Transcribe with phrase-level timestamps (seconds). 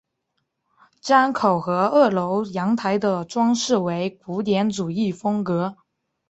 [1.07, 5.77] 檐口和二楼阳台的装饰为古典主义风格。